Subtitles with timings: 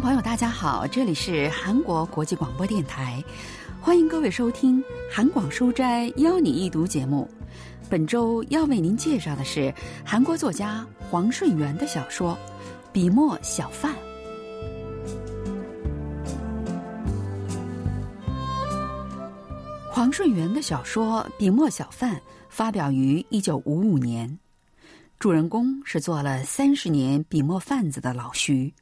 [0.00, 3.22] 朋友，大家好，这里是韩国国际广播电台，
[3.80, 7.28] 欢迎各位收听《韩广书斋邀你一读》节目。
[7.90, 9.74] 本周要为您介绍的是
[10.04, 12.38] 韩国作家黄顺元的小说
[12.92, 13.92] 《笔墨小贩》。
[19.90, 22.14] 黄顺元的小说《笔墨小贩》
[22.48, 24.38] 发表于一九五五年，
[25.18, 28.72] 主人公是做了三十年笔墨贩子的老徐。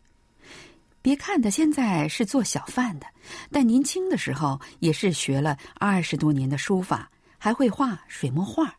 [1.06, 3.06] 别看他现在是做小贩的，
[3.52, 8.74] 但年轻的时候也是学了二十多年的书法，还会画水墨画。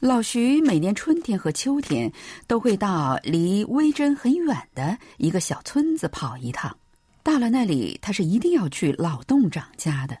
[0.00, 2.10] 老徐每年春天和秋天
[2.46, 6.74] 都会到离微真很远的一个小村子跑一趟，
[7.22, 10.16] 到了那里，他是一定要去老洞长家的。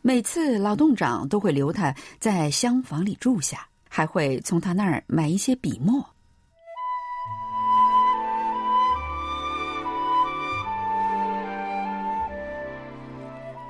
[0.00, 6.08] 每次老洞长都会留他在厢房里住下，还会从他那儿买一些笔墨。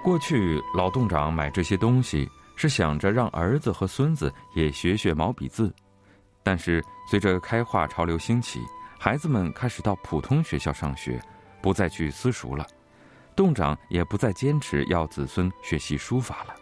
[0.02, 5.72] 过去老洞长买这些东西是想着让儿子和孙子也学学毛笔字，
[6.42, 8.62] 但是随着开化潮流兴起，
[8.98, 11.20] 孩子们开始到普通学校上学，
[11.60, 12.66] 不再去私塾了，
[13.36, 16.54] 洞长也不再坚持要子孙学习书法了。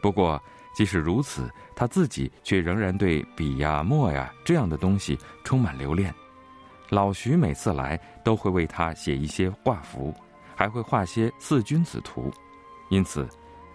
[0.00, 0.42] 不过
[0.74, 6.12] 即使如此，他自己却仍然对笔呀墨呀这样的东西充满留恋。
[6.88, 10.14] 老徐每次来都会为他写一些画符，
[10.56, 12.32] 还会画些四君子图。
[12.92, 13.26] 因此，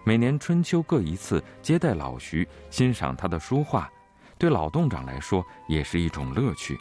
[0.04, 3.90] 每年春秋各一次接待老徐，欣赏他的书画，
[4.38, 6.78] 对老洞长来说也是一种乐趣。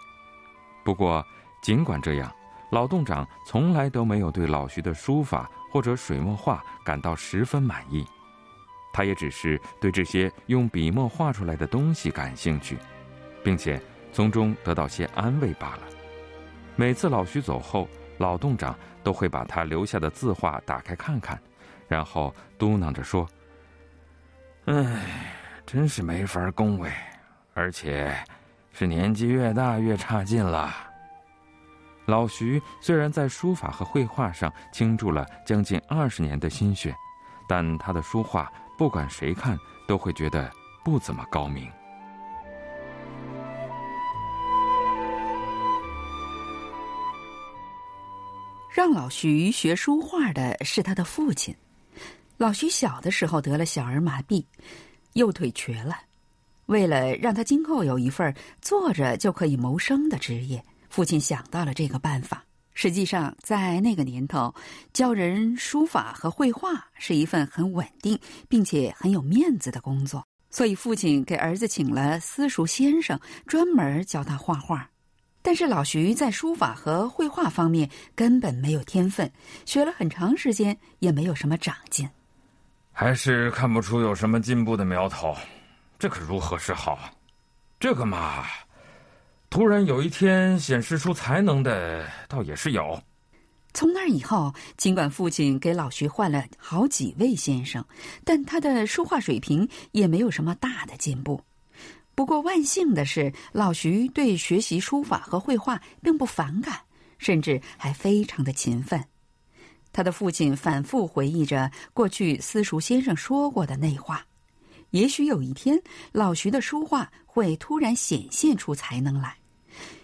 [0.86, 1.26] 不过，
[1.64, 2.32] 尽管这样，
[2.70, 8.06] 老洞长从来都没有对老徐的书法或者水墨画感到十分满意，
[8.94, 12.78] 他也只是对这些用笔墨画出来的东西感兴趣，
[13.44, 13.82] 并且
[14.14, 15.82] 从中得到些安慰罢了。
[16.76, 17.88] 每次老徐走后，
[18.20, 21.42] 老洞长都会把他留下的字画打开看看。
[21.88, 23.28] 然后嘟囔着说
[24.66, 25.34] ：“哎，
[25.66, 26.92] 真是没法恭维，
[27.54, 28.14] 而且
[28.74, 30.74] 是年纪越大越差劲了。”
[32.06, 36.96] 老徐虽然在书法和绘画上倾注了将近二十年的心血，
[37.50, 40.50] 但他的书画不管谁看都会觉得
[40.86, 41.70] 不怎么高明。
[48.74, 51.54] 让老徐学书画的是他的父亲。
[52.38, 54.46] 老徐小的时候得了小儿麻痹，
[55.14, 55.98] 右腿瘸了。
[56.68, 58.32] 为了让他今后有一份
[58.62, 62.44] 坐着就可以谋生的职业，父亲想到了这个办法。
[62.76, 64.54] 实际上，在那个年头，
[64.94, 74.88] 教人书法和绘画是一份很稳定并且很有面子的工作，所以父亲给儿子请了私塾先生，专门教他画画。
[75.42, 79.32] 但是老徐在书法和绘画方面根本没有天分，
[79.66, 82.08] 学了很长时间也没有什么长进。
[83.00, 85.38] 还是看不出有什么进步的苗头，
[86.00, 86.98] 这可如何是好？
[87.80, 88.44] 这个嘛，
[89.52, 93.00] 突然有一天显示出才能的，倒也是有。
[93.72, 97.86] 从那以后，尽管父亲给老徐换了好几位先生，
[98.26, 101.40] 但他的书画水平也没有什么大的进步。
[102.16, 106.76] 不过万幸的是，老徐对学习书法和绘画并不反感，
[107.20, 109.06] 甚至还非常的勤奋。
[109.98, 114.24] 他的父亲反复回忆着过去私塾先生说过的那话
[114.94, 115.76] ：“也许有一天，
[116.12, 119.36] 老徐的书画会突然显现出才能来。”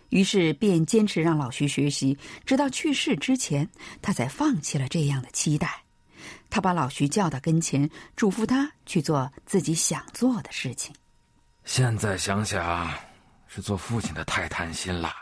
[0.09, 3.69] 于是便坚持让老徐学习，直到去世之前，
[4.01, 5.83] 他才放弃了这样的期待。
[6.49, 10.91] 他把老徐叫到跟前，嘱咐他去做自己想做的事情。
[11.65, 12.91] 现在想想，
[13.45, 15.13] 是做父亲的太贪心了。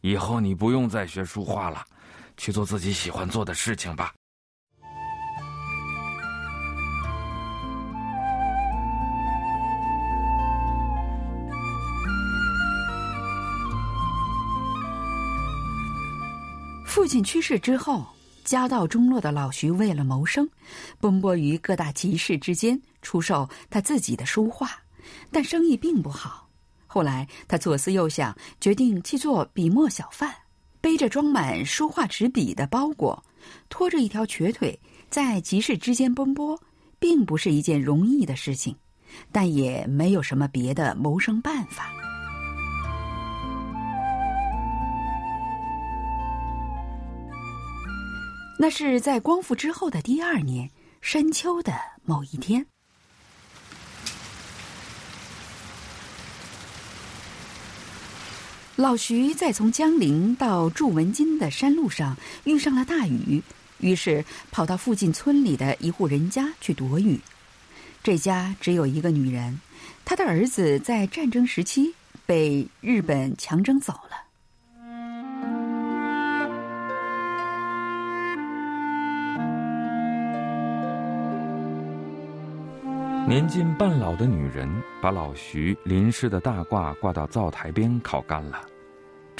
[0.00, 1.84] 以后你不用再学书画了。
[2.40, 4.14] 去做自己喜欢做的事情吧。
[16.86, 18.06] 父亲去世之后，
[18.42, 20.48] 家道中落的老徐为了谋生，
[20.98, 24.70] 奔波于各大集市之间，出售他自己的书画，
[25.30, 26.48] 但生意并不好。
[26.86, 30.34] 后来他左思右想，决定去做笔墨小贩。
[30.90, 33.24] 背着装满书画纸笔的包裹，
[33.68, 34.76] 拖着一条瘸腿，
[35.08, 36.60] 在集市之间奔波，
[36.98, 38.74] 并不是一件容易的事情，
[39.30, 41.88] 但也没有什么别的谋生办法。
[48.58, 50.68] 那是在光复之后的第二年
[51.00, 51.72] 深秋的
[52.02, 52.66] 某一天。
[58.80, 63.42] 老徐在从江陵到祝文金的山路上遇上了大雨，
[63.78, 67.20] 于是跑到附近村里的一户人家去躲雨。
[68.02, 69.60] 这家只有一个女人，
[70.02, 71.94] 她的儿子在战争时期
[72.24, 74.16] 被日本强征走了。
[83.28, 84.66] 年近半老的女人
[85.02, 88.69] 把老徐淋湿的大褂挂到灶台边烤干了。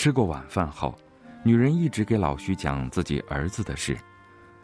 [0.01, 0.95] 吃过晚饭后，
[1.43, 3.95] 女人一直给老徐讲自己儿子的事。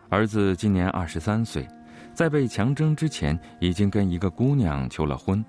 [0.09, 1.69] 儿子今年二十三岁，
[2.15, 5.45] 在被强征之前已经跟一个姑娘求了婚，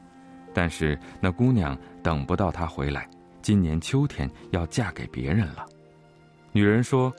[0.53, 3.09] 但是那姑娘等不到他回来，
[3.41, 5.65] 今年秋天要嫁给别人了。
[6.51, 7.09] 女人说：“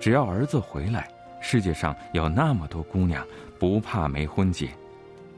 [0.00, 1.08] 只要儿子回来，
[1.40, 3.24] 世界上有那么多姑娘，
[3.56, 4.68] 不怕没婚结。”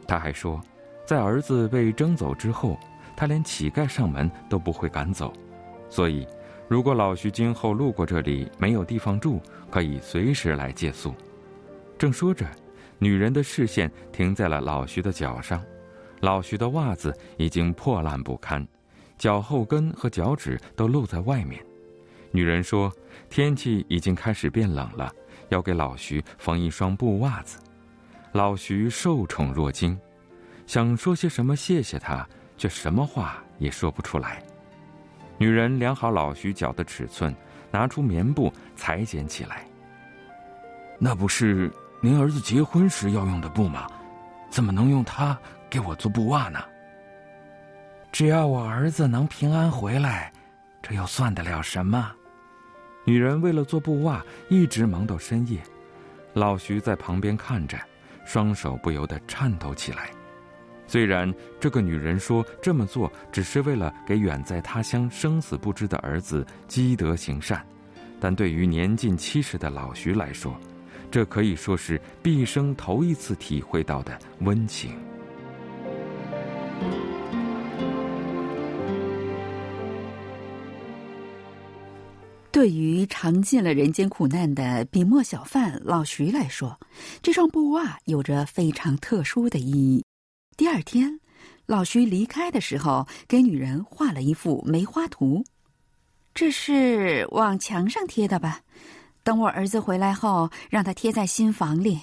[0.08, 0.58] 他还说，
[1.04, 2.80] 在儿子被征走之后，
[3.14, 5.30] 他连乞丐上门都不会赶走，
[5.90, 6.26] 所以，
[6.68, 11.14] 如果老徐今后路过这里没有地方住，可以随时来借宿。
[11.98, 12.46] 正说着，
[12.98, 15.64] 女人的视线停在了老徐的脚上，
[16.20, 18.66] 老徐的袜子已经破烂不堪，
[19.16, 21.64] 脚后跟和脚趾都露在外面。
[22.30, 22.92] 女人说
[23.30, 25.10] ：“天气已经开始变冷了，
[25.48, 27.58] 要给老徐缝一双布袜子。”
[28.32, 29.98] 老徐受宠若惊，
[30.66, 32.28] 想说些什么谢谢他，
[32.58, 34.42] 却什么话也说不出来。
[35.38, 37.34] 女人量好老徐脚的尺寸，
[37.70, 39.64] 拿出棉布裁剪起来。
[40.98, 43.86] 那不是您儿子结婚时要用的布吗？
[44.50, 45.38] 怎么能用它
[45.70, 46.62] 给我做布袜呢？
[48.10, 50.32] 只要我儿子能平安回来，
[50.82, 52.12] 这又算得了什么？
[53.04, 55.62] 女人为了做布袜，一直忙到深夜。
[56.34, 57.78] 老徐在旁边看着。
[58.24, 60.10] 双手不由得颤抖起来。
[60.88, 67.64] 虽然这个女人说这么做只是为了给远在他乡生死不知的儿子积德行善，
[68.18, 70.58] 但对于年近七十的老徐来说，
[71.10, 74.98] 这可以说是毕生头一次体会到的温情。
[82.50, 86.80] 对于尝尽了人间苦难的笔墨小贩老徐来说，
[87.22, 90.04] 这双布袜有着非常特殊的意义。
[90.58, 91.20] 第二天，
[91.66, 95.44] 老徐离开的时候，给女人画了一幅梅花图，
[96.34, 98.62] 这是往墙上贴的吧？
[99.22, 102.00] 等我儿子回来后，让他贴在新房里。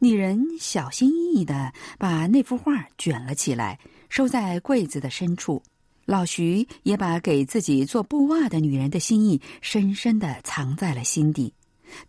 [0.00, 3.78] 女人小心翼翼的把那幅画卷了起来，
[4.08, 5.62] 收在柜子的深处。
[6.04, 11.54] 老徐也把给自己做布袜的女人的心意深深的藏在了心底。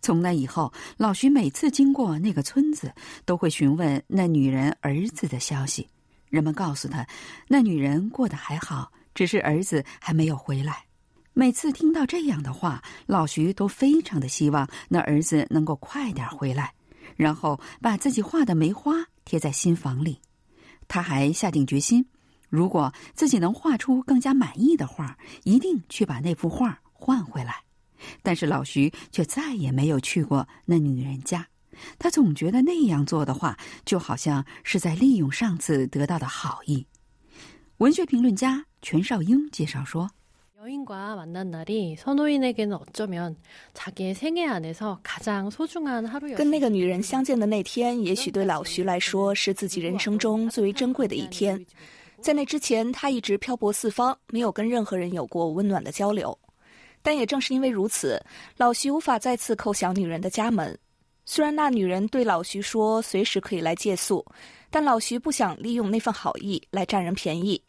[0.00, 2.92] 从那以后，老徐每次经过那个村子，
[3.24, 5.88] 都会询问那女人儿子的消息。
[6.28, 7.06] 人们告诉他，
[7.48, 10.84] 那女人过得还好，只是儿子还没有回来。
[11.32, 16.72] 每次听到这样的话，老徐都非常的希望那儿子能够快点回来，
[17.16, 18.92] 然后把自己画的梅花
[19.24, 20.20] 贴在新房里。
[20.86, 22.06] 他还下定决心。
[22.48, 27.62] 如果自己能画出更加满意的画，一定去把那幅画换回来。
[28.22, 31.46] 但是老徐却再也没有去过那女人家，
[31.98, 36.86] 他总觉得那样做的话，就好像是在利用上次得到的好意。
[37.78, 40.08] 文学评论家全少英介绍说
[46.36, 51.66] ：“跟那个女人相见的那天，也许对老徐来说是自己人生中最为珍贵的一天。”
[52.22, 56.38] 在那之前，他一直漂泊四方，没有跟任何人有过温暖的交流。
[57.04, 58.18] 但也正是因为如此，
[58.56, 60.76] 老徐无法再次叩响女人的家门。
[61.26, 64.24] 虽然那女人对老徐说随时可以来借宿，
[64.70, 67.62] 但老徐不想利用那份好意来占人便宜。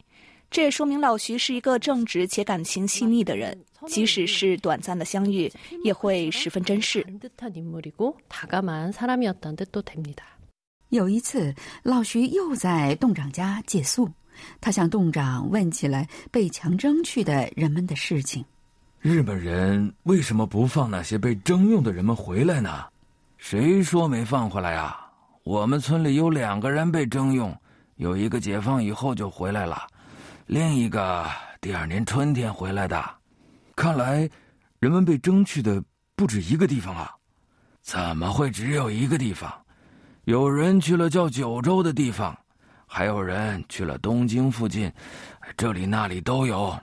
[0.50, 5.52] 这也说明老徐是一个正直且感情细腻的人，即使是短暂的相遇，
[5.84, 7.06] 也会十分珍视。
[10.88, 14.08] 有一次，老徐又在洞长家借宿。
[14.60, 18.44] 他向洞长问起了被强征去的人们的事情。
[19.00, 22.84] 日本人为什么不放那些被征用的人们回来呢？
[23.38, 25.08] 谁说没放回来啊？
[25.44, 27.56] 我们村里有两个人被征用，
[27.96, 29.86] 有一个解放以后就回来了，
[30.46, 31.24] 另一个
[31.60, 33.04] 第二年春天回来的。
[33.76, 34.28] 看来，
[34.80, 35.80] 人们被征去的
[36.16, 37.14] 不止一个地方啊！
[37.82, 39.52] 怎么会只有一个地方？
[40.24, 42.36] 有人去了叫九州的地方。
[42.88, 44.92] 还有人去了东京附近，
[45.56, 46.76] 这里那里都有。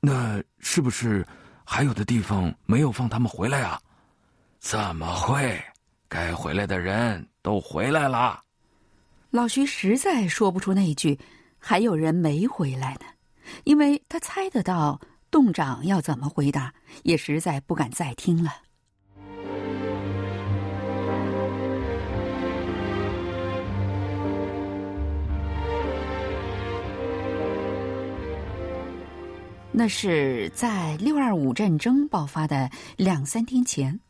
[0.00, 1.26] 那是不是
[1.64, 3.80] 还有的地方没有放他们回来啊？
[4.58, 5.62] 怎么会？
[6.08, 8.42] 该回来的人都回来了。
[9.30, 11.18] 老徐实在说不出那句
[11.58, 13.00] “还有人没回来呢”，
[13.64, 14.98] 因为他猜得到
[15.30, 18.50] 洞长要怎么回答，也实在不敢再听了。
[29.78, 34.00] 那是在六二五战争爆发的两三天前，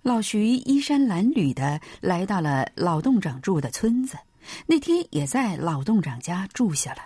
[0.00, 4.16] 老徐衣衫褴褛的来到了老洞长住的村子，
[4.64, 6.98] 那天也在老洞长家住下了。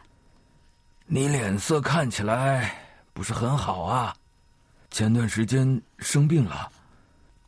[1.07, 2.71] 你脸色看起来
[3.15, 4.15] 不是很好啊，
[4.91, 6.71] 前段时间生病了，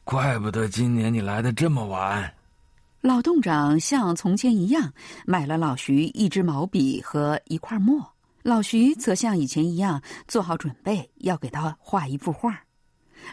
[0.02, 2.32] 怪不得今年你来的这么晚。
[3.02, 4.94] 老洞长像从前一样
[5.26, 8.14] 买了老徐一支毛笔和一块墨。
[8.48, 12.58] 老徐则像以前一样做好准备，要给他画一幅画。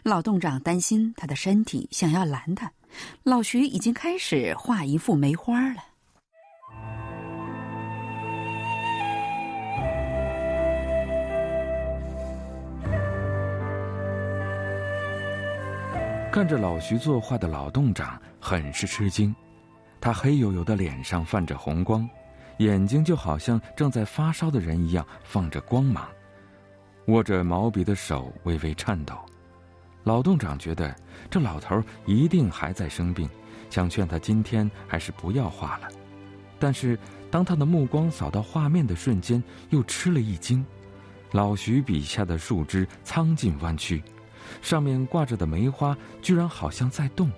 [0.03, 2.69] 老洞长担心他的身体，想要拦他。
[3.23, 5.81] 老徐已经开始画一幅梅花了。
[16.29, 19.33] 看着老徐作画的老洞长很是吃惊，
[20.01, 22.05] 他黑黝黝的脸上泛着红光。
[22.57, 26.07] 眼睛就好像正在发烧的人一样放着光芒，
[27.07, 29.15] 握着毛笔的手微微颤抖。
[30.03, 30.95] 老洞长觉得
[31.29, 33.27] 这老头一定还在生病，
[33.69, 35.87] 想劝他今天还是不要画了。
[36.59, 36.97] 但是
[37.29, 40.65] 当他的目光扫到画面的瞬间，又吃了一惊。
[41.31, 44.01] 老徐笔下的树枝苍劲弯曲，
[44.61, 47.29] 上面挂着的梅花居然好像在动。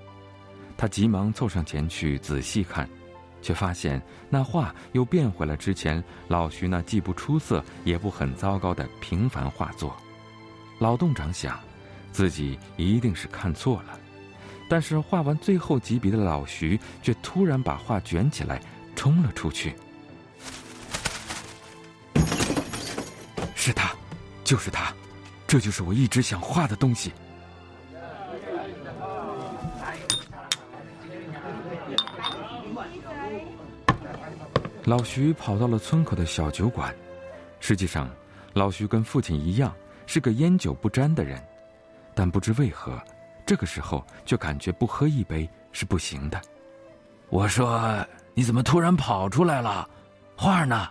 [0.77, 2.88] 他急忙凑上前去仔细看。
[3.48, 9.96] 却发现那画又变回了之前老徐那既不出色也不很糟糕的平凡画作。
[10.80, 11.58] 老洞长想，
[12.12, 13.98] 自己一定是看错了。
[14.70, 18.62] 但是画完最后几笔的老徐却突然把画卷起来，
[18.98, 19.74] 冲了出去。
[23.56, 23.96] 是他，
[24.44, 24.94] 就是他，
[25.48, 27.13] 这就是我一直想画的东西。
[34.86, 36.96] 老徐跑到了村口的小酒馆。
[37.60, 38.10] 实际上，
[38.53, 39.74] 老徐跟父亲一样
[40.05, 41.41] 是个烟酒不沾的人，
[42.15, 42.98] 但不知为何，
[43.46, 46.41] 这个时候就感觉不喝一杯是不行的。
[47.29, 49.89] 我说：“你怎么突然跑出来了？
[50.36, 50.88] 画呢？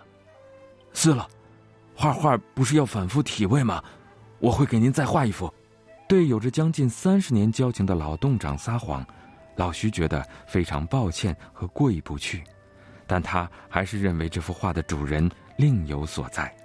[0.93, 1.27] 撕了。
[1.95, 3.83] 画画不是要反复体味吗？
[4.39, 5.51] 我会给您再画一幅。”
[6.09, 9.05] 对有着将近三十年交情的老洞长撒谎，
[9.56, 12.44] 老徐觉得非常抱歉和过意不去。
[13.06, 16.56] 但他还是认为这幅画的主人另有所在。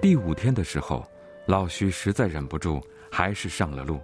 [0.03, 1.09] 第五天的时候，
[1.47, 4.01] 老徐实在忍不住，还是上了路。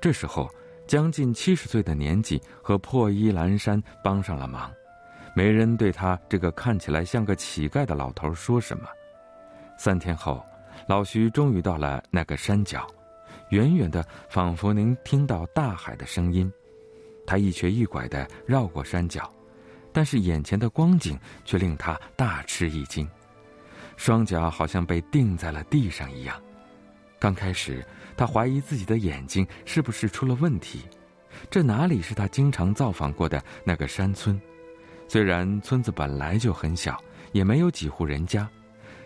[0.00, 0.50] 这时候，
[0.88, 4.72] 将近七十岁的年纪和破衣烂衫帮上了忙，
[5.36, 8.88] 没人对他这个看起来像个乞丐的老头说什么。
[9.78, 10.44] 三天后，
[10.88, 12.84] 老徐终于到了那个山脚，
[13.50, 16.52] 远远的仿佛能听到大海的声音。
[17.24, 19.32] 他一瘸一拐的绕过山脚，
[19.92, 23.08] 但是眼前的光景却令他大吃一惊。
[24.00, 26.34] 双脚好像被钉在了地上一样。
[27.18, 30.80] 刚开始，他怀疑自己的眼睛是不是出了问题。
[31.50, 34.40] 这哪里是他经常造访过的那个山村？
[35.06, 36.98] 虽然村子本来就很小，
[37.32, 38.48] 也没有几户人家，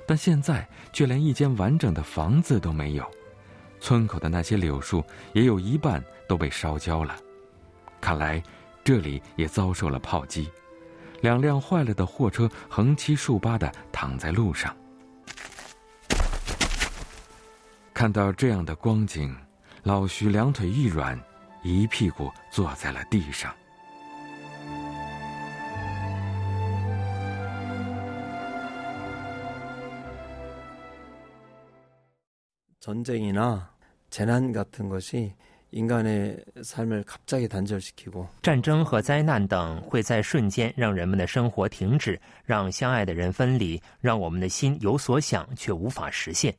[0.06, 3.04] 但现在却连一间完整的房子都没有。
[3.80, 7.16] 村口的那些柳树也有一半都被烧焦了。
[8.00, 8.40] 看来，
[8.84, 10.48] 这里也遭受了炮击，
[11.20, 14.72] 两辆坏了的货车横七竖八的躺在路上。
[17.94, 19.32] 看到这样的光景，
[19.84, 21.16] 老徐两腿一软，
[21.62, 23.54] 一屁股坐在了地上。
[32.82, 33.60] 이나
[34.10, 35.32] 재난같은것이
[35.72, 46.52] 인간의삶을갑자기단절시키고战争和灾难等会在瞬间让人们的生活停止，让相爱的人分离，让我们的心有所想却无法实现。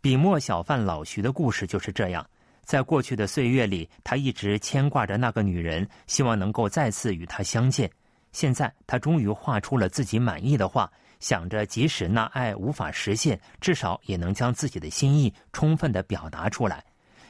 [0.00, 2.24] 笔墨小贩老徐的故事就是这样，
[2.62, 7.90] 在过去的岁月里，他一直牵挂着那个女人，希望能够再次与她相见。
[8.32, 16.84] 现在他终于画出了自己满意的画，想着即使那爱无法实现，至少也能将自己的心意充分的表达出来。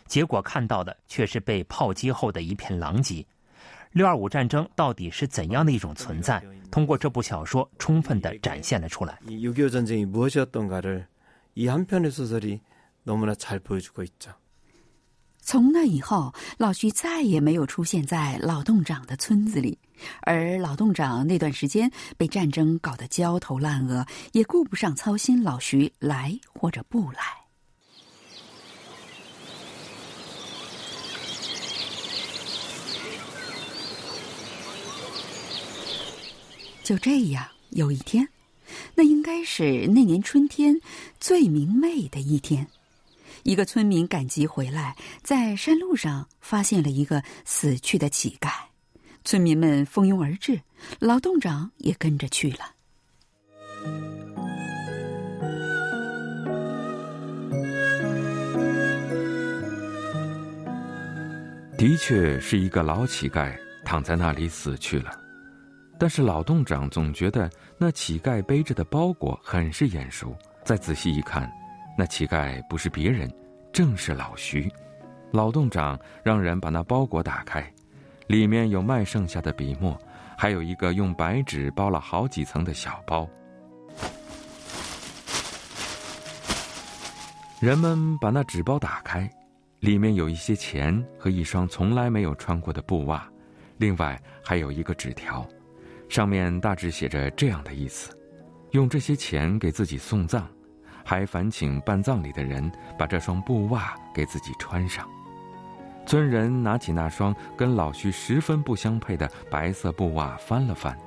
[0.07, 3.25] 结果看到的却是被炮击后的一片狼藉。
[3.93, 6.43] 六二五战争到底是怎样的一种存在？
[6.71, 9.19] 通过这部小说，充分的展现了出来。
[11.58, 12.62] 이6.25 전쟁이 무엇이었던가를 이 한 편의 소설이
[13.04, 14.32] 너무나 잘 보여주고 있죠.
[15.44, 19.78] 从那以后，老徐再也没有出现在老洞长的村子里，
[20.22, 27.24] 而老洞长那段时间被战争搞得焦头烂额，也顾不上操心老徐来或者不来。
[36.84, 38.28] 就这样，有一天，
[38.97, 40.81] 那应该是那年春天
[41.21, 42.67] 最明媚的一天。
[43.43, 48.51] 一个村民赶集回来，在山路上发现了一个死去的乞丐，
[49.25, 50.61] 村民们蜂拥而至，
[50.99, 52.73] 老洞长也跟着去了。
[61.79, 63.55] 的确是一个老乞丐
[63.85, 65.13] 躺在那里死去了，
[65.99, 71.51] 但是老洞长总觉得那乞丐背着的包裹很是眼熟，再仔细一看。
[71.97, 73.33] 那乞丐不是别人，
[73.73, 74.71] 正是老徐。
[75.33, 77.73] 老洞长让人把那包裹打开，
[78.27, 79.99] 里面有卖剩下的笔墨，
[80.37, 83.29] 还有一个用白纸包了好几层的小包。
[87.59, 89.29] 人们把那纸包打开，
[89.81, 93.27] 里面有一些钱和一双从来没有穿过的布袜，
[93.79, 95.47] 另外还有一个纸条，
[96.09, 98.11] 上面大致写着这样的意思：
[98.71, 100.47] 用这些钱给自己送葬。
[101.09, 105.09] 还烦请办葬礼的人把这双布袜给自己穿上。
[106.05, 110.99] 村人拿起那双跟老徐十分不相配的白色布袜翻了翻，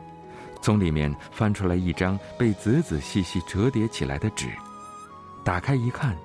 [0.62, 4.48] 从里面翻出来一张被仔仔细细折叠起来的纸。
[5.44, 6.16] 打开一看，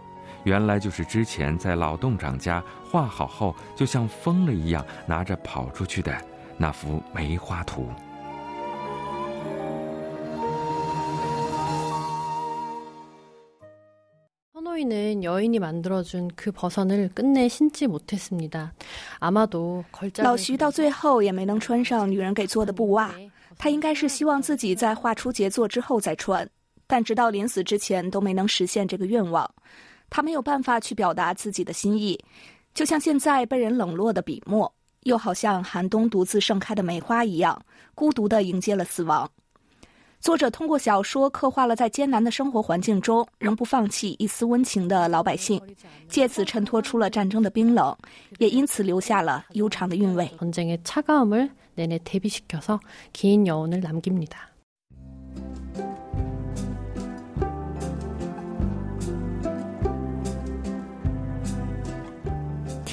[0.44, 6.16] 原来就是之前在老洞长家画好后，就像疯了一样拿着跑出去的
[6.56, 7.88] 那幅梅花图。
[14.83, 18.73] 선호이는 여인이 만들어준 그 버선을 끝내 신지 못했습니다.
[19.19, 23.09] 아마도 걸작 老徐到最后也没能穿上女人给做的布袜，
[23.57, 26.45] 他应该是希望自己在画出杰作之后再穿，
[26.87, 29.49] 但直到临死之前都没能实现这个愿望。
[30.09, 32.19] 他没有办法去表达自己的心意，
[32.73, 34.69] 就像现在被人冷落的笔墨，
[35.03, 37.57] 又好像寒冬独自盛开的梅花一样，
[37.95, 39.29] 孤独地迎接了死亡。
[40.23, 45.61] 作者通过小说刻画了在艰难的生活环境中仍不放弃一丝温情的老百姓，
[46.09, 47.95] 借此衬托出了战争的冰冷，
[48.37, 50.29] 也因此留下了悠长的韵味。
[50.37, 52.81] 전쟁의 차가움을 내내 대비시켜서
[53.13, 54.49] 긴 여운을 남깁니다.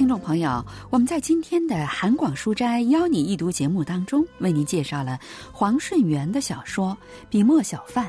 [0.01, 5.19] 听众朋友，我们在今天的韩广书斋邀你一读节目当中，为您介绍了
[5.51, 6.97] 黄顺元的小说
[7.29, 8.07] 《笔墨小贩》。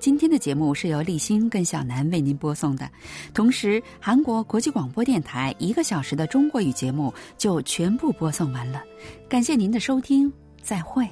[0.00, 2.90] 今天的节目是由立新跟小南为您播送的，
[3.34, 8.82] 同时韩国国际广播电台一个小时的中国语节目就全部播送完了。
[9.28, 11.06] 感谢您的收听，再会。